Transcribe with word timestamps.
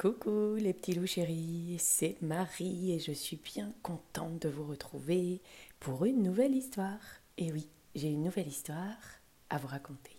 Coucou 0.00 0.54
les 0.54 0.72
petits 0.72 0.94
loups 0.94 1.06
chéris, 1.06 1.76
c'est 1.78 2.16
Marie 2.22 2.92
et 2.92 2.98
je 2.98 3.12
suis 3.12 3.36
bien 3.36 3.70
contente 3.82 4.40
de 4.40 4.48
vous 4.48 4.64
retrouver 4.64 5.42
pour 5.78 6.06
une 6.06 6.22
nouvelle 6.22 6.54
histoire. 6.54 7.02
Et 7.36 7.52
oui, 7.52 7.68
j'ai 7.94 8.08
une 8.08 8.22
nouvelle 8.22 8.48
histoire 8.48 8.96
à 9.50 9.58
vous 9.58 9.66
raconter. 9.66 10.16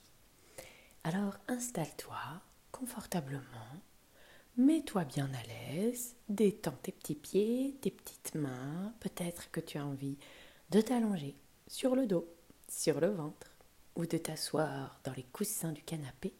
Alors 1.03 1.35
installe-toi 1.47 2.19
confortablement, 2.71 3.41
mets-toi 4.55 5.03
bien 5.03 5.31
à 5.33 5.47
l'aise, 5.47 6.15
détends 6.29 6.77
tes 6.83 6.91
petits 6.91 7.15
pieds, 7.15 7.75
tes 7.81 7.89
petites 7.89 8.35
mains, 8.35 8.93
peut-être 8.99 9.49
que 9.49 9.61
tu 9.61 9.79
as 9.79 9.85
envie 9.87 10.19
de 10.69 10.79
t'allonger 10.79 11.35
sur 11.65 11.95
le 11.95 12.05
dos, 12.05 12.31
sur 12.69 12.99
le 12.99 13.09
ventre, 13.09 13.49
ou 13.95 14.05
de 14.05 14.19
t'asseoir 14.19 15.01
dans 15.03 15.13
les 15.13 15.25
coussins 15.33 15.71
du 15.71 15.81
canapé 15.81 16.35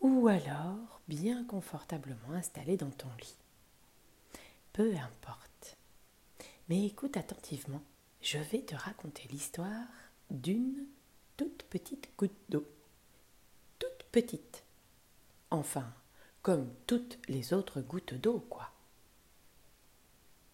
ou 0.00 0.28
alors 0.28 1.00
bien 1.08 1.44
confortablement 1.44 2.32
installé 2.32 2.76
dans 2.76 2.90
ton 2.90 3.08
lit. 3.20 3.36
Peu 4.72 4.94
importe. 4.96 5.76
Mais 6.68 6.86
écoute 6.86 7.16
attentivement, 7.16 7.82
je 8.20 8.38
vais 8.38 8.62
te 8.62 8.74
raconter 8.74 9.26
l'histoire 9.30 9.86
d'une 10.30 10.86
toute 11.36 11.62
petite 11.64 12.10
goutte 12.18 12.38
d'eau. 12.48 12.66
Toute 13.78 14.04
petite. 14.12 14.64
Enfin, 15.50 15.92
comme 16.42 16.72
toutes 16.86 17.18
les 17.28 17.52
autres 17.52 17.80
gouttes 17.80 18.14
d'eau, 18.14 18.40
quoi. 18.50 18.70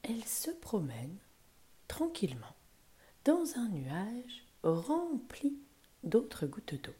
Elle 0.02 0.24
se 0.24 0.50
promène 0.50 1.16
tranquillement 1.88 2.54
dans 3.24 3.44
un 3.56 3.68
nuage 3.68 4.44
rempli 4.62 5.56
d'autres 6.02 6.46
gouttes 6.46 6.80
d'eau. 6.82 6.94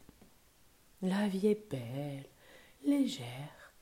La 1.01 1.27
vie 1.27 1.47
est 1.47 1.69
belle, 1.69 2.25
légère. 2.85 3.73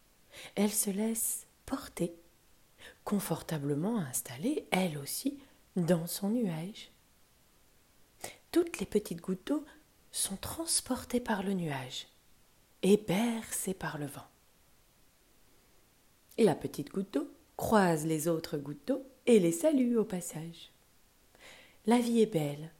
Elle 0.55 0.71
se 0.71 0.89
laisse 0.89 1.45
porter, 1.65 2.15
confortablement 3.03 3.99
installée, 3.99 4.67
elle 4.71 4.97
aussi, 4.97 5.39
dans 5.75 6.07
son 6.07 6.29
nuage. 6.29 6.91
Toutes 8.51 8.79
les 8.79 8.85
petites 8.85 9.21
gouttes 9.21 9.47
d'eau 9.47 9.65
sont 10.11 10.37
transportées 10.37 11.19
par 11.19 11.43
le 11.43 11.53
nuage 11.53 12.07
et 12.81 12.97
bercées 12.97 13.73
par 13.73 13.97
le 13.97 14.05
vent. 14.05 14.27
La 16.37 16.55
petite 16.55 16.89
goutte 16.89 17.13
d'eau 17.13 17.31
croise 17.57 18.05
les 18.05 18.27
autres 18.27 18.57
gouttes 18.57 18.87
d'eau 18.87 19.03
et 19.25 19.39
les 19.39 19.51
salue 19.51 19.95
au 19.97 20.03
passage. 20.03 20.71
La 21.85 21.99
vie 21.99 22.21
est 22.21 22.31
belle, 22.31 22.71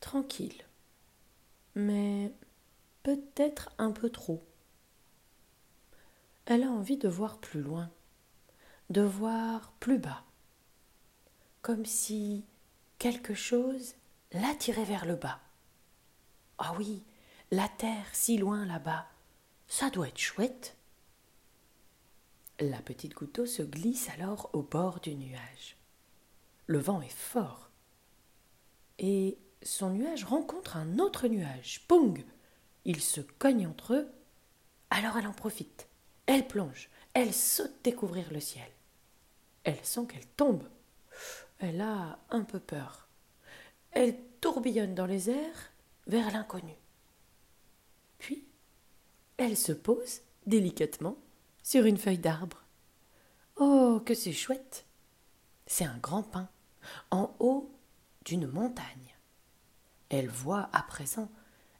tranquille, 0.00 0.64
mais 1.74 2.32
peut-être 3.02 3.70
un 3.78 3.92
peu 3.92 4.10
trop 4.10 4.42
elle 6.50 6.64
a 6.64 6.70
envie 6.70 6.96
de 6.96 7.08
voir 7.08 7.38
plus 7.38 7.60
loin, 7.60 7.90
de 8.90 9.02
voir 9.02 9.72
plus 9.78 9.98
bas, 9.98 10.24
comme 11.62 11.86
si 11.86 12.44
quelque 12.98 13.34
chose 13.34 13.94
l'attirait 14.32 14.84
vers 14.84 15.06
le 15.06 15.14
bas. 15.14 15.40
Ah 16.58 16.74
oui, 16.76 17.04
la 17.52 17.68
terre 17.68 18.12
si 18.12 18.36
loin 18.36 18.66
là-bas, 18.66 19.06
ça 19.68 19.90
doit 19.90 20.08
être 20.08 20.18
chouette. 20.18 20.76
La 22.58 22.82
petite 22.82 23.14
goutte 23.14 23.46
se 23.46 23.62
glisse 23.62 24.10
alors 24.10 24.50
au 24.52 24.62
bord 24.62 24.98
du 24.98 25.14
nuage. 25.14 25.76
Le 26.66 26.78
vent 26.78 27.00
est 27.00 27.08
fort. 27.08 27.70
Et 28.98 29.38
son 29.62 29.90
nuage 29.90 30.24
rencontre 30.24 30.76
un 30.76 30.98
autre 30.98 31.28
nuage. 31.28 31.86
Poung 31.86 32.24
Ils 32.84 33.00
se 33.00 33.20
cognent 33.20 33.68
entre 33.68 33.94
eux. 33.94 34.12
Alors 34.90 35.16
elle 35.16 35.28
en 35.28 35.32
profite. 35.32 35.89
Elle 36.32 36.46
plonge, 36.46 36.88
elle 37.12 37.34
saute 37.34 37.82
découvrir 37.82 38.32
le 38.32 38.38
ciel. 38.38 38.70
Elle 39.64 39.84
sent 39.84 40.06
qu'elle 40.06 40.28
tombe. 40.36 40.62
Elle 41.58 41.80
a 41.80 42.20
un 42.30 42.44
peu 42.44 42.60
peur. 42.60 43.08
Elle 43.90 44.16
tourbillonne 44.40 44.94
dans 44.94 45.06
les 45.06 45.28
airs 45.28 45.72
vers 46.06 46.30
l'inconnu. 46.30 46.76
Puis, 48.18 48.46
elle 49.38 49.56
se 49.56 49.72
pose 49.72 50.20
délicatement 50.46 51.16
sur 51.64 51.84
une 51.84 51.98
feuille 51.98 52.18
d'arbre. 52.18 52.62
Oh, 53.56 54.00
que 54.06 54.14
c'est 54.14 54.32
chouette 54.32 54.86
C'est 55.66 55.84
un 55.84 55.98
grand 55.98 56.22
pin, 56.22 56.48
en 57.10 57.34
haut 57.40 57.74
d'une 58.24 58.46
montagne. 58.46 59.16
Elle 60.10 60.28
voit 60.28 60.70
à 60.72 60.82
présent 60.84 61.28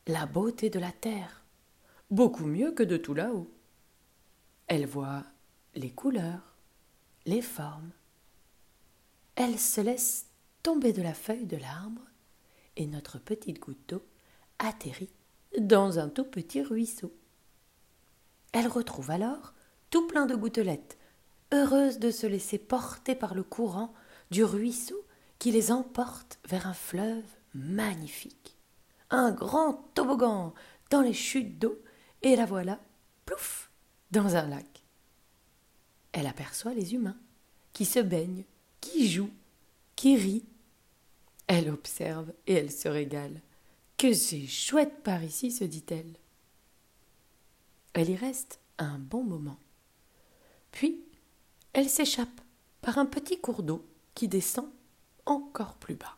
la 0.09 0.27
beauté 0.27 0.71
de 0.71 0.81
la 0.81 0.91
terre, 0.91 1.45
beaucoup 2.11 2.47
mieux 2.47 2.73
que 2.73 2.83
de 2.83 2.97
tout 2.97 3.15
là-haut. 3.15 3.49
Elle 4.71 4.87
voit 4.87 5.25
les 5.75 5.91
couleurs, 5.91 6.55
les 7.27 7.43
formes. 7.43 7.91
Elle 9.35 9.59
se 9.59 9.81
laisse 9.81 10.29
tomber 10.63 10.93
de 10.93 11.03
la 11.03 11.13
feuille 11.13 11.47
de 11.47 11.57
l'arbre 11.57 12.03
et 12.77 12.87
notre 12.87 13.19
petite 13.19 13.59
goutte 13.59 13.89
d'eau 13.89 14.07
atterrit 14.61 15.11
dans 15.59 15.99
un 15.99 16.09
tout 16.09 16.23
petit 16.23 16.63
ruisseau. 16.63 17.13
Elle 18.53 18.69
retrouve 18.69 19.11
alors 19.11 19.55
tout 19.91 20.07
plein 20.07 20.27
de 20.27 20.37
gouttelettes, 20.37 20.99
heureuse 21.53 21.99
de 21.99 22.13
se 22.13 22.29
laisser 22.29 22.59
porter 22.59 23.17
par 23.17 23.35
le 23.35 23.43
courant 23.43 23.93
du 24.31 24.45
ruisseau 24.45 25.05
qui 25.41 25.51
les 25.51 25.73
emporte 25.73 26.39
vers 26.49 26.69
un 26.69 26.75
fleuve 26.75 27.27
magnifique. 27.55 28.57
Un 29.11 29.33
grand 29.33 29.91
toboggan 29.97 30.55
dans 30.91 31.01
les 31.01 31.13
chutes 31.13 31.59
d'eau, 31.59 31.83
et 32.23 32.37
la 32.37 32.47
voilà, 32.47 32.79
plouf, 33.27 33.70
dans 34.11 34.37
un 34.37 34.47
lac. 34.49 34.83
Elle 36.13 36.27
aperçoit 36.27 36.75
les 36.75 36.95
humains 36.95 37.19
qui 37.73 37.85
se 37.85 38.01
baignent, 38.01 38.45
qui 38.81 39.09
jouent, 39.09 39.33
qui 39.97 40.17
rient. 40.17 40.45
Elle 41.47 41.71
observe 41.71 42.33
et 42.47 42.55
elle 42.55 42.73
se 42.73 42.89
régale. 42.89 43.41
Que 43.97 44.13
c'est 44.13 44.47
chouette 44.47 45.03
par 45.03 45.23
ici, 45.23 45.51
se 45.51 45.65
dit-elle. 45.65 46.15
Elle 47.93 48.11
y 48.11 48.17
reste 48.17 48.61
un 48.79 48.99
bon 48.99 49.23
moment. 49.23 49.59
Puis, 50.73 51.05
elle 51.73 51.89
s'échappe 51.89 52.41
par 52.81 52.99
un 52.99 53.07
petit 53.07 53.41
cours 53.41 53.63
d'eau 53.63 53.85
qui 54.15 54.29
descend 54.29 54.69
encore 55.27 55.75
plus 55.75 55.97
bas. 55.97 56.17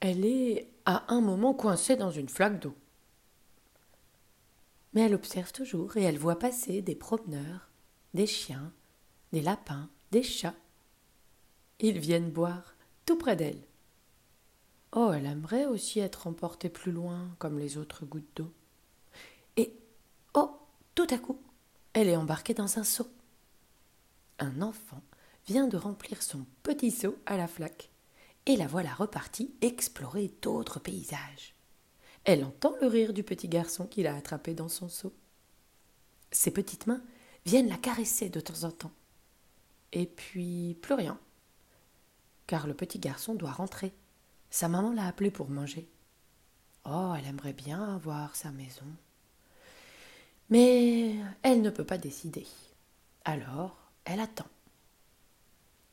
Elle 0.00 0.24
est 0.24 0.68
à 0.84 1.12
un 1.12 1.20
moment 1.20 1.54
coincée 1.54 1.96
dans 1.96 2.10
une 2.10 2.28
flaque 2.28 2.60
d'eau 2.60 2.74
mais 4.92 5.02
elle 5.02 5.14
observe 5.14 5.52
toujours 5.52 5.96
et 5.96 6.02
elle 6.02 6.18
voit 6.18 6.38
passer 6.38 6.82
des 6.82 6.94
promeneurs, 6.94 7.70
des 8.14 8.26
chiens, 8.26 8.72
des 9.32 9.40
lapins, 9.40 9.88
des 10.10 10.22
chats. 10.22 10.54
Ils 11.80 11.98
viennent 11.98 12.30
boire 12.30 12.74
tout 13.06 13.16
près 13.16 13.36
d'elle. 13.36 13.62
Oh, 14.94 15.10
elle 15.12 15.26
aimerait 15.26 15.64
aussi 15.64 16.00
être 16.00 16.26
emportée 16.26 16.68
plus 16.68 16.92
loin, 16.92 17.34
comme 17.38 17.58
les 17.58 17.78
autres 17.78 18.04
gouttes 18.04 18.36
d'eau. 18.36 18.52
Et, 19.56 19.74
oh, 20.34 20.50
tout 20.94 21.06
à 21.10 21.18
coup, 21.18 21.40
elle 21.94 22.08
est 22.08 22.16
embarquée 22.16 22.54
dans 22.54 22.78
un 22.78 22.84
seau. 22.84 23.06
Un 24.38 24.60
enfant 24.60 25.02
vient 25.46 25.66
de 25.66 25.78
remplir 25.78 26.22
son 26.22 26.44
petit 26.62 26.90
seau 26.90 27.16
à 27.24 27.38
la 27.38 27.48
flaque, 27.48 27.90
et 28.44 28.56
la 28.56 28.66
voilà 28.66 28.92
repartie 28.92 29.54
explorer 29.62 30.30
d'autres 30.42 30.78
paysages. 30.78 31.54
Elle 32.24 32.44
entend 32.44 32.74
le 32.80 32.86
rire 32.86 33.12
du 33.12 33.22
petit 33.22 33.48
garçon 33.48 33.86
qui 33.86 34.02
l'a 34.02 34.14
attrapé 34.14 34.54
dans 34.54 34.68
son 34.68 34.88
seau. 34.88 35.12
Ses 36.30 36.52
petites 36.52 36.86
mains 36.86 37.02
viennent 37.44 37.68
la 37.68 37.76
caresser 37.76 38.28
de 38.28 38.40
temps 38.40 38.64
en 38.64 38.70
temps. 38.70 38.92
Et 39.92 40.06
puis 40.06 40.78
plus 40.80 40.94
rien. 40.94 41.18
Car 42.46 42.66
le 42.66 42.74
petit 42.74 42.98
garçon 42.98 43.34
doit 43.34 43.50
rentrer. 43.50 43.92
Sa 44.50 44.68
maman 44.68 44.92
l'a 44.92 45.06
appelé 45.06 45.30
pour 45.30 45.48
manger. 45.48 45.88
Oh, 46.84 47.14
elle 47.16 47.26
aimerait 47.26 47.52
bien 47.52 47.94
avoir 47.94 48.36
sa 48.36 48.50
maison. 48.50 48.86
Mais 50.50 51.16
elle 51.42 51.62
ne 51.62 51.70
peut 51.70 51.84
pas 51.84 51.98
décider. 51.98 52.46
Alors, 53.24 53.76
elle 54.04 54.20
attend. 54.20 54.48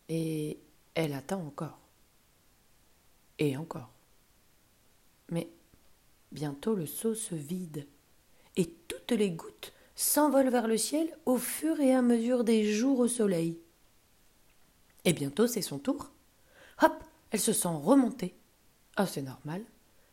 Et 0.10 0.60
elle 0.96 1.14
attend 1.14 1.42
encore. 1.46 1.80
Et 3.38 3.56
encore. 3.56 3.90
Mais 5.30 5.48
Bientôt 6.32 6.76
le 6.76 6.86
seau 6.86 7.16
se 7.16 7.36
vide, 7.36 7.88
et 8.56 8.68
toutes 8.88 9.12
les 9.12 9.32
gouttes 9.32 9.74
s'envolent 9.96 10.50
vers 10.50 10.68
le 10.68 10.78
ciel 10.78 11.10
au 11.26 11.38
fur 11.38 11.80
et 11.80 11.94
à 11.94 12.02
mesure 12.02 12.44
des 12.44 12.72
jours 12.72 13.00
au 13.00 13.08
soleil. 13.08 13.60
Et 15.06 15.14
bientôt 15.14 15.48
c'est 15.48 15.62
son 15.62 15.80
tour. 15.80 16.12
Hop, 16.82 17.04
elle 17.32 17.40
se 17.40 17.54
sent 17.54 17.68
remonter. 17.68 18.36
Ah, 18.96 19.08
c'est 19.08 19.22
normal. 19.22 19.64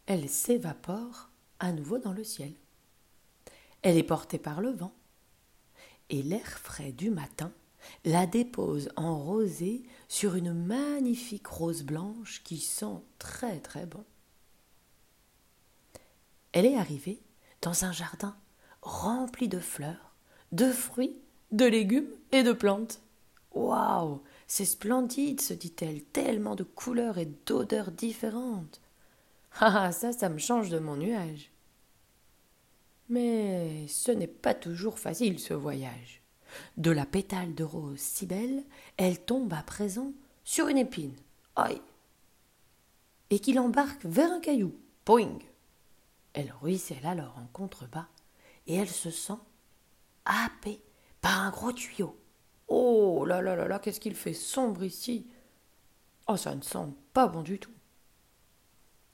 Elle 0.07 0.29
s'évapore 0.29 1.31
à 1.59 1.73
nouveau 1.73 1.99
dans 1.99 2.13
le 2.13 2.25
ciel. 2.25 2.53
Elle 3.83 3.97
est 3.97 4.03
portée 4.03 4.39
par 4.39 4.61
le 4.61 4.71
vent. 4.71 4.95
Et 6.09 6.23
l'air 6.23 6.47
frais 6.47 6.93
du 6.93 7.11
matin 7.11 7.53
la 8.05 8.27
dépose 8.27 8.89
en 8.97 9.19
rosée 9.19 9.85
sur 10.09 10.35
une 10.35 10.53
magnifique 10.53 11.47
rose 11.47 11.83
blanche 11.83 12.43
qui 12.45 12.59
sent 12.59 13.01
très 13.19 13.61
très 13.61 13.87
bon. 13.87 14.05
Elle 16.57 16.65
est 16.65 16.79
arrivée 16.79 17.21
dans 17.61 17.85
un 17.85 17.93
jardin 17.93 18.35
rempli 18.81 19.47
de 19.47 19.59
fleurs, 19.59 20.15
de 20.53 20.73
fruits, 20.73 21.15
de 21.53 21.67
légumes 21.67 22.09
et 22.33 22.43
de 22.43 22.53
plantes. 22.53 23.03
Waouh 23.53 24.23
C'est 24.47 24.65
splendide, 24.65 25.43
se 25.43 25.53
dit-elle, 25.53 26.03
tellement 26.03 26.55
de 26.55 26.63
couleurs 26.63 27.19
et 27.19 27.29
d'odeurs 27.45 27.91
différentes. 27.91 28.81
Ah, 29.61 29.93
ça, 29.93 30.15
ça 30.15 30.31
me 30.31 30.39
change 30.39 30.71
de 30.71 30.79
mon 30.79 30.97
nuage. 30.97 31.51
Mais 33.11 33.87
ce 33.87 34.11
n'est 34.11 34.27
pas 34.27 34.55
toujours 34.55 34.99
facile, 34.99 35.39
ce 35.39 35.53
voyage. 35.53 36.23
De 36.79 36.91
la 36.91 37.05
pétale 37.05 37.55
de 37.55 37.65
rose 37.65 37.99
si 37.99 38.25
belle, 38.25 38.65
elle 38.97 39.21
tombe 39.21 39.53
à 39.53 39.63
présent 39.63 40.13
sur 40.45 40.69
une 40.69 40.79
épine. 40.79 41.17
Aïe 41.55 41.83
Et 43.29 43.41
qu'il 43.41 43.59
embarque 43.59 44.07
vers 44.07 44.33
un 44.33 44.41
caillou. 44.41 44.75
Poing 45.05 45.39
Elle 46.37 46.53
ruisselle 46.61 47.07
alors 47.07 47.39
en 47.39 47.47
contrebas, 47.47 48.09
et 48.67 48.75
elle 48.75 48.91
se 48.91 49.11
sent 49.11 49.39
happée 50.27 50.83
par 51.23 51.41
un 51.41 51.51
gros 51.51 51.73
tuyau. 51.73 52.15
Oh 52.69 53.25
là 53.25 53.41
là 53.41 53.57
là 53.57 53.67
là, 53.67 53.79
qu'est-ce 53.79 54.01
qu'il 54.01 54.15
fait 54.15 54.35
sombre 54.35 54.85
ici 54.85 55.27
Oh, 56.29 56.37
ça 56.37 56.55
ne 56.55 56.61
sent 56.61 56.89
pas 57.15 57.27
bon 57.27 57.41
du 57.41 57.59
tout. 57.59 57.73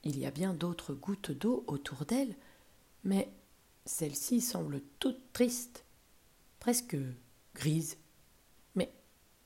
Il 0.03 0.19
y 0.19 0.27
a 0.27 0.33
bien 0.33 0.53
d'autres 0.53 0.95
gouttes 0.95 1.31
d'eau 1.31 1.63
autour 1.69 2.07
d'elle, 2.07 2.35
mais 3.05 3.33
celle-ci 3.85 4.41
semble 4.41 4.83
toute 4.99 5.33
triste, 5.33 5.85
presque 6.59 6.97
grise. 7.55 7.99
Mais 8.75 8.93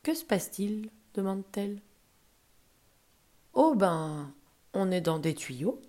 que 0.02 0.14
se 0.14 0.25
passe-t-il? 0.25 0.88
demande-t-elle. 1.12 1.82
Oh 3.52 3.75
ben, 3.75 4.32
on 4.73 4.90
est 4.90 5.02
dans 5.02 5.19
des 5.19 5.34
tuyaux, 5.34 5.82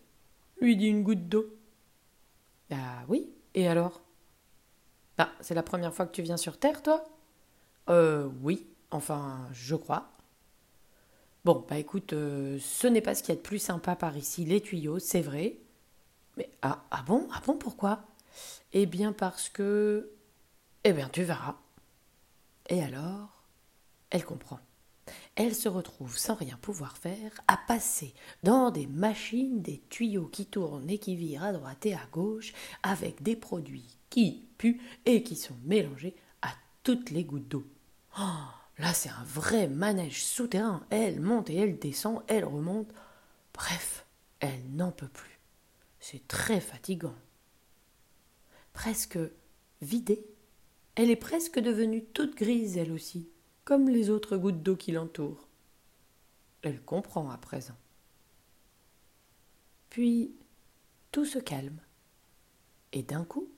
lui 0.59 0.75
dit 0.75 0.87
une 0.87 1.03
goutte 1.03 1.29
d'eau. 1.29 1.56
Ah 2.71 3.03
oui, 3.09 3.29
et 3.55 3.67
alors? 3.67 4.01
Bah, 5.17 5.29
c'est 5.41 5.53
la 5.55 5.63
première 5.63 5.93
fois 5.93 6.05
que 6.05 6.11
tu 6.11 6.21
viens 6.21 6.37
sur 6.37 6.57
Terre, 6.59 6.81
toi? 6.83 7.03
Euh, 7.89 8.29
oui, 8.43 8.67
enfin, 8.91 9.47
je 9.53 9.75
crois. 9.75 10.11
Bon, 11.45 11.65
bah 11.69 11.77
écoute, 11.77 12.13
euh, 12.13 12.57
ce 12.59 12.87
n'est 12.87 13.01
pas 13.01 13.15
ce 13.15 13.23
qu'il 13.23 13.33
y 13.33 13.37
a 13.37 13.41
de 13.41 13.45
plus 13.45 13.59
sympa 13.59 13.95
par 13.95 14.17
ici, 14.17 14.43
les 14.45 14.61
tuyaux, 14.61 14.99
c'est 14.99 15.21
vrai. 15.21 15.57
Mais 16.37 16.49
ah, 16.61 16.83
ah 16.91 17.03
bon? 17.07 17.27
Ah 17.33 17.41
bon, 17.45 17.55
pourquoi? 17.57 18.03
Eh 18.73 18.85
bien 18.87 19.13
parce 19.13 19.49
que... 19.49 20.11
Eh 20.85 20.93
bien, 20.93 21.09
tu 21.09 21.23
verras. 21.23 21.57
Et 22.69 22.81
alors, 22.83 23.43
elle 24.11 24.25
comprend. 24.25 24.59
Elle 25.35 25.55
se 25.55 25.69
retrouve 25.69 26.17
sans 26.17 26.35
rien 26.35 26.57
pouvoir 26.61 26.97
faire 26.97 27.31
à 27.47 27.57
passer 27.57 28.13
dans 28.43 28.71
des 28.71 28.87
machines, 28.87 29.61
des 29.61 29.81
tuyaux 29.89 30.27
qui 30.27 30.45
tournent 30.45 30.89
et 30.89 30.97
qui 30.97 31.15
virent 31.15 31.43
à 31.43 31.53
droite 31.53 31.85
et 31.85 31.93
à 31.93 32.05
gauche 32.11 32.53
avec 32.83 33.21
des 33.23 33.35
produits 33.35 33.97
qui 34.09 34.47
puent 34.57 34.81
et 35.05 35.23
qui 35.23 35.35
sont 35.35 35.57
mélangés 35.65 36.15
à 36.41 36.49
toutes 36.83 37.09
les 37.09 37.23
gouttes 37.23 37.47
d'eau. 37.47 37.65
Oh, 38.19 38.49
là, 38.79 38.93
c'est 38.93 39.09
un 39.09 39.23
vrai 39.25 39.67
manège 39.67 40.23
souterrain. 40.23 40.85
Elle 40.89 41.21
monte 41.21 41.49
et 41.49 41.55
elle 41.55 41.77
descend, 41.77 42.23
elle 42.27 42.45
remonte. 42.45 42.89
Bref, 43.53 44.05
elle 44.39 44.63
n'en 44.71 44.91
peut 44.91 45.07
plus. 45.07 45.39
C'est 45.99 46.27
très 46.27 46.61
fatigant. 46.61 47.15
Presque 48.73 49.19
vidée, 49.81 50.25
elle 50.95 51.11
est 51.11 51.15
presque 51.15 51.59
devenue 51.59 52.03
toute 52.05 52.35
grise, 52.35 52.77
elle 52.77 52.91
aussi, 52.91 53.29
comme 53.67 53.89
les 53.89 54.09
autres 54.09 54.37
gouttes 54.37 54.63
d'eau 54.63 54.77
qui 54.77 54.93
l'entourent. 54.93 55.45
Elle 56.61 56.81
comprend 56.81 57.29
à 57.29 57.37
présent. 57.37 57.75
Puis 59.89 60.31
tout 61.11 61.25
se 61.25 61.37
calme. 61.37 61.81
Et 62.93 63.03
d'un 63.03 63.25
coup, 63.25 63.49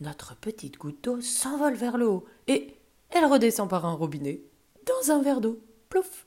notre 0.00 0.36
petite 0.36 0.76
goutte 0.76 1.02
d'eau 1.02 1.22
s'envole 1.22 1.72
vers 1.72 1.96
le 1.96 2.06
haut 2.06 2.26
et 2.46 2.76
elle 3.08 3.24
redescend 3.24 3.66
par 3.66 3.86
un 3.86 3.94
robinet 3.94 4.42
dans 4.84 5.10
un 5.10 5.22
verre 5.22 5.40
d'eau. 5.40 5.58
Plouf 5.88 6.26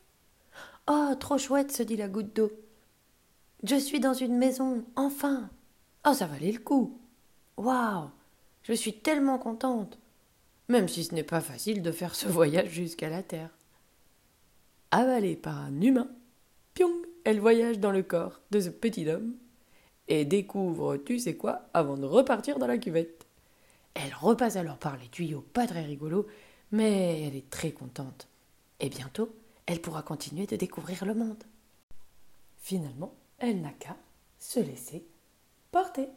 Oh, 0.90 1.14
trop 1.20 1.38
chouette, 1.38 1.72
se 1.72 1.84
dit 1.84 1.98
la 1.98 2.08
goutte 2.08 2.36
d'eau. 2.36 2.52
Je 3.62 3.76
suis 3.76 4.00
dans 4.00 4.16
une 4.16 4.40
maison, 4.40 4.84
enfin 4.96 5.52
Oh, 6.04 6.14
ça 6.14 6.26
valait 6.26 6.52
le 6.52 6.62
coup 6.62 7.00
Waouh 7.58 8.10
je 8.64 8.74
suis 8.74 9.00
tellement 9.00 9.38
contente, 9.38 9.98
même 10.68 10.88
si 10.88 11.04
ce 11.04 11.16
n'est 11.16 11.24
pas 11.24 11.42
facile 11.42 11.82
de 11.82 11.92
faire 11.92 12.16
ce 12.16 12.28
voyage 12.30 12.70
jusqu'à 12.70 13.10
la 13.10 13.24
Terre. 13.24 13.50
Avalée 14.92 15.36
par 15.36 15.58
un 15.58 15.82
humain, 15.82 16.10
piong, 16.74 17.02
elle 17.24 17.40
voyage 17.40 17.80
dans 17.80 17.92
le 17.92 18.04
corps 18.04 18.42
de 18.52 18.60
ce 18.60 18.70
petit 18.70 19.10
homme 19.10 19.36
et 20.08 20.26
découvre 20.26 20.98
tu 20.98 21.20
sais 21.20 21.36
quoi 21.36 21.64
avant 21.74 21.98
de 21.98 22.06
repartir 22.06 22.60
dans 22.60 22.68
la 22.68 22.78
cuvette. 22.78 23.26
Elle 23.94 24.14
repasse 24.14 24.56
alors 24.56 24.78
par 24.78 24.98
les 24.98 25.10
tuyaux 25.10 25.46
pas 25.54 25.68
très 25.68 25.84
rigolos, 25.84 26.28
mais 26.72 27.24
elle 27.24 27.36
est 27.36 27.50
très 27.50 27.72
contente. 27.72 28.28
Et 28.80 28.90
bientôt, 28.90 29.36
elle 29.66 29.82
pourra 29.82 30.04
continuer 30.04 30.46
de 30.46 30.56
découvrir 30.56 31.04
le 31.06 31.16
monde. 31.16 31.44
Finalement, 32.60 33.14
elle 33.40 33.62
n'a 33.62 33.74
qu'à 33.74 33.98
se 34.40 34.60
laisser 34.60 35.06
porter. 35.72 36.08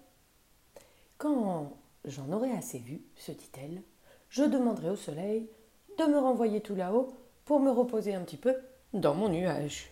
Quand 1.18 1.76
J'en 2.04 2.32
aurai 2.32 2.50
assez 2.52 2.78
vu, 2.78 3.02
se 3.16 3.32
dit-elle. 3.32 3.82
Je 4.30 4.44
demanderai 4.44 4.90
au 4.90 4.96
soleil 4.96 5.48
de 5.98 6.04
me 6.04 6.18
renvoyer 6.18 6.60
tout 6.60 6.76
là-haut 6.76 7.12
pour 7.44 7.60
me 7.60 7.70
reposer 7.70 8.14
un 8.14 8.22
petit 8.22 8.36
peu 8.36 8.54
dans 8.92 9.14
mon 9.14 9.28
nuage. 9.28 9.90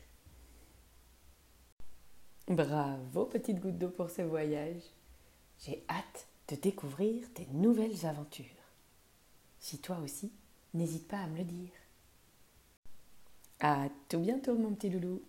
Bravo, 2.46 3.26
petite 3.26 3.60
goutte 3.60 3.78
d'eau, 3.78 3.90
pour 3.90 4.10
ce 4.10 4.22
voyage. 4.22 4.80
J'ai 5.58 5.84
hâte 5.90 6.28
de 6.48 6.56
découvrir 6.56 7.30
tes 7.34 7.46
nouvelles 7.52 8.06
aventures. 8.06 8.46
Si 9.58 9.78
toi 9.78 9.98
aussi, 10.02 10.32
n'hésite 10.72 11.08
pas 11.08 11.18
à 11.18 11.26
me 11.26 11.38
le 11.38 11.44
dire. 11.44 11.72
À 13.60 13.88
tout 14.08 14.20
bientôt, 14.20 14.54
mon 14.54 14.72
petit 14.72 14.88
loulou. 14.88 15.20